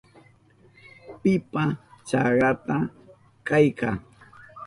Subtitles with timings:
[1.21, 1.63] ¿Pipa
[2.07, 2.75] chakranta
[3.47, 3.89] kayka?